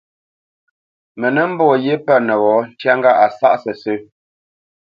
Mə 1.19 1.27
nə́ 1.35 1.45
mbɔ́ 1.51 1.71
ghyé 1.81 1.95
pə̂ 2.05 2.15
nəwɔ̌ 2.27 2.55
ntyá 2.71 2.91
ŋgâʼ 2.97 3.19
a 3.23 3.25
sáʼ 3.37 3.55
sə́sə̄. 3.63 3.97